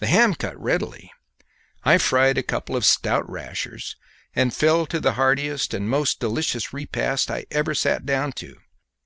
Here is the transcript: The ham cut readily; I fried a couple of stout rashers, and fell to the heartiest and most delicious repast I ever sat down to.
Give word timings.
The 0.00 0.06
ham 0.06 0.34
cut 0.34 0.54
readily; 0.60 1.10
I 1.82 1.96
fried 1.96 2.36
a 2.36 2.42
couple 2.42 2.76
of 2.76 2.84
stout 2.84 3.26
rashers, 3.26 3.96
and 4.36 4.52
fell 4.52 4.84
to 4.84 5.00
the 5.00 5.14
heartiest 5.14 5.72
and 5.72 5.88
most 5.88 6.20
delicious 6.20 6.74
repast 6.74 7.30
I 7.30 7.46
ever 7.50 7.74
sat 7.74 8.04
down 8.04 8.32
to. 8.32 8.58